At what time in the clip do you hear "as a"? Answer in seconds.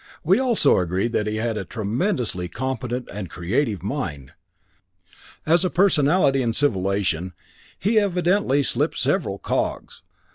5.45-5.69